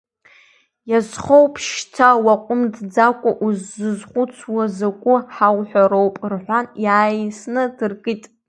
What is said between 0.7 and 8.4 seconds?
Иазхоуп шьҭа, уааҟәымҵӡакәа узызхәыцуа закәу ҳауҳәароуп,— рҳәан, иааисны дыркит.